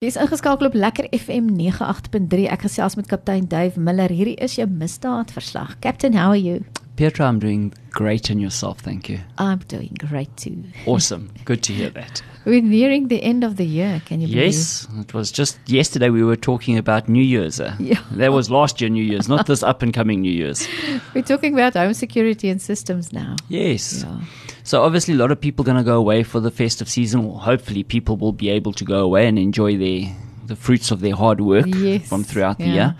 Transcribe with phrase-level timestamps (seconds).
[0.00, 2.46] Dis ingeskakel op Lekker FM 98.3.
[2.48, 4.08] Ek gesels met kaptein Dave Muller.
[4.08, 5.74] Hierdie is jou misdaadverslag.
[5.84, 6.62] Captain, how are you?
[6.96, 9.18] Petra, I'm doing great and yourself, thank you.
[9.36, 10.56] I'm doing great too.
[10.86, 11.28] Awesome.
[11.44, 12.22] Good to hear that.
[12.46, 14.00] We're nearing the end of the year.
[14.06, 17.60] Can you Yes, it was just yesterday we were talking about New Year's.
[17.60, 18.00] Uh, Yeah.
[18.16, 20.66] That was last year New Year's, not this up and coming New Year's.
[21.14, 23.36] We're talking about home security and systems now.
[23.50, 24.02] Yes.
[24.02, 24.16] Yeah.
[24.62, 27.24] So obviously a lot of people going to go away for the festive season.
[27.24, 30.14] Or hopefully people will be able to go away and enjoy their
[30.46, 32.96] the fruits of their hard work Yes, from throughout the year.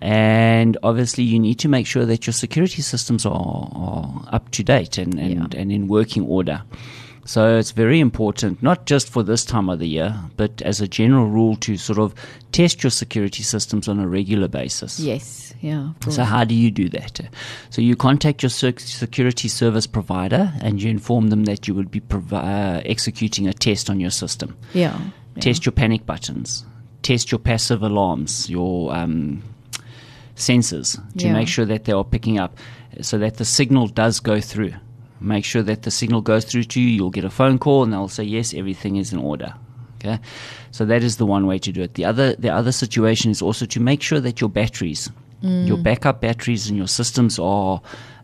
[0.00, 4.62] And obviously you need to make sure that your security systems are, are up to
[4.62, 5.60] date and, and, Yeah.
[5.60, 6.62] and in working order.
[7.28, 10.88] So it's very important, not just for this time of the year, but as a
[10.88, 12.14] general rule to sort of
[12.52, 14.98] test your security systems on a regular basis.
[14.98, 15.52] Yes.
[15.60, 15.90] Yeah.
[16.08, 17.20] So how do you do that?
[17.68, 22.00] So you contact your security service provider and you inform them that you would be
[22.00, 24.56] provi- uh, executing a test on your system.
[24.72, 24.98] yeah.
[25.36, 25.40] yeah.
[25.42, 26.64] Test your panic buttons.
[27.02, 29.42] Test your passive alarms, your um,
[30.34, 31.32] sensors to Yeah.
[31.34, 32.56] make sure that they are picking up,
[33.02, 34.72] so that the signal does go through.
[35.20, 36.88] Make sure that the signal goes through to you.
[36.88, 39.54] You'll get a phone call and they'll say yes, everything is in order.
[39.96, 40.20] Okay,
[40.70, 41.94] so that is the one way to do it.
[41.94, 45.10] The other, the other situation is also to make sure that your batteries,
[45.42, 47.80] your backup batteries, and your systems are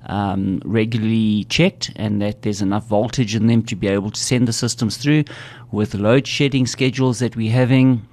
[0.07, 4.47] um, regularly checked, and that there's enough voltage in them to be able to send
[4.47, 5.25] the systems through.
[5.73, 8.07] With load shedding schedules that we're having,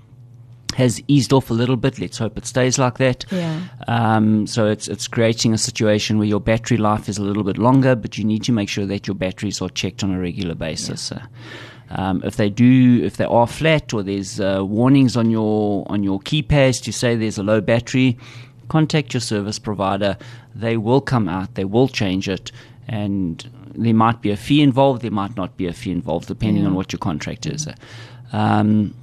[0.82, 2.00] has eased off a little bit.
[2.00, 3.26] Let's hope it stays like that.
[3.32, 3.62] Yeah.
[3.88, 7.58] Um, so it's it's creating a situation where your battery life is a little bit
[7.58, 10.56] longer, but you need to make sure that your batteries are checked on a regular
[10.56, 11.12] basis.
[11.12, 11.26] Uh,
[12.02, 16.04] um, if they do, if they are flat or there's uh, warnings on your on
[16.04, 18.18] your keypads to say there's a low battery,
[18.70, 20.18] contact your service provider.
[20.56, 21.56] They will come out.
[21.56, 22.52] They will change it,
[22.88, 23.46] and
[23.76, 25.02] there might be a fee involved.
[25.02, 26.70] There might not be a fee involved, depending Yeah.
[26.70, 27.68] on what your contract is.
[28.34, 28.94] Um,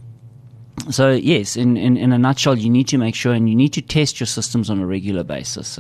[0.90, 3.72] so yes, in, in, in a nutshell, you need to make sure and you need
[3.74, 5.78] to test your systems on a regular basis.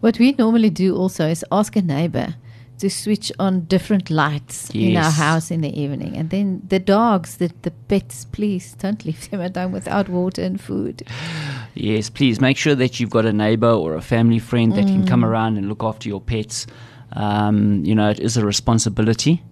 [0.00, 2.34] What we normally do also is ask a neighbor
[2.78, 6.16] to switch on different lights in our house in the evening.
[6.16, 10.42] And then the dogs, the, the pets, please don't leave them at home without water
[10.42, 11.02] and food.
[11.74, 15.06] Yes, please make sure that you've got a neighbor or a family friend that can
[15.06, 16.66] come around and look after your pets.
[17.12, 19.42] Um, you know, it is a responsibility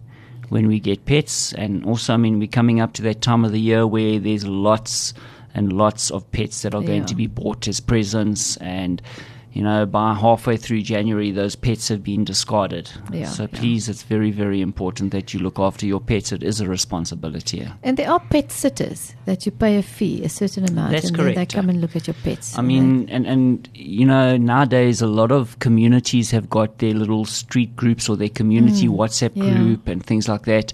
[0.49, 3.53] when we get pets, and also, I mean, we're coming up to that time of
[3.53, 5.15] the year where there's lots
[5.55, 9.03] and lots of pets that are going to be bought as presents and.
[9.53, 12.91] You know, by halfway through January, those pets have been discarded.
[13.13, 13.59] Yeah, so yeah.
[13.59, 16.33] please, it's very, very important that you look after your pets.
[16.33, 17.67] It is a responsibility.
[17.83, 21.17] And there are pet sitters that you pay a fee, a certain amount, That's and
[21.17, 22.57] then they come and look at your pets.
[22.59, 27.25] I mean, and, and you know, nowadays a lot of communities have got their little
[27.25, 29.47] street groups or their community WhatsApp Mm.
[29.47, 29.55] yeah.
[29.57, 30.73] group and things like that.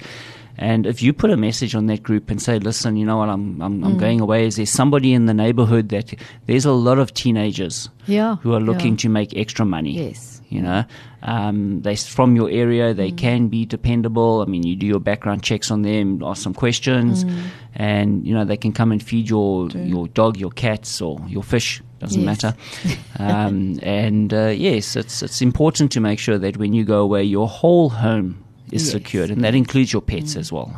[0.57, 3.29] And if you put a message on that group and say, "Listen, you know what?
[3.29, 3.87] I'm I'm, Mm.
[3.87, 4.47] I'm going away.
[4.47, 6.15] Is there somebody in the neighborhood that
[6.47, 8.99] there's a lot of teenagers yeah, who are looking yeah.
[8.99, 9.93] to make extra money?
[9.93, 10.31] Yes.
[10.51, 10.85] You know,
[11.25, 12.95] um, they from your area.
[12.95, 13.17] They Mm.
[13.17, 14.43] can be dependable.
[14.43, 17.33] I mean, you do your background checks on them, ask some questions, Mm.
[17.75, 21.43] and you know they can come and feed your your dog, your cats, or your
[21.43, 21.83] fish.
[21.99, 22.27] Doesn't Yes.
[22.27, 22.55] matter.
[23.19, 27.25] um, and uh, yes, it's it's important to make sure that when you go away,
[27.25, 28.44] your whole home
[28.75, 28.93] is Yes.
[28.93, 30.69] secured, and that includes your pets as well.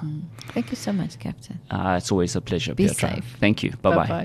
[0.54, 1.58] Thank you so much, Captain.
[1.70, 3.08] Uh, it's always a pleasure, Be Petra.
[3.16, 3.36] safe.
[3.40, 3.70] Thank you.
[3.82, 3.96] Bye bye.
[3.96, 4.24] Bye-bye.